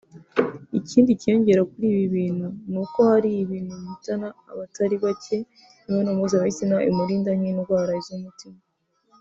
Ikindi 0.79 1.11
cyiyongera 1.19 1.61
kuri 1.71 1.87
ibi 2.05 2.23
ni 2.71 2.77
uko 2.83 2.97
hari 3.09 3.29
ibintu 3.43 3.73
bihitana 3.81 4.27
abatari 4.51 4.95
bake 5.03 5.37
imibonano 5.47 6.09
mpuzabitsina 6.17 6.75
imurinda 6.89 7.29
nk’indwara 7.37 7.93
z’umutima 8.07 8.59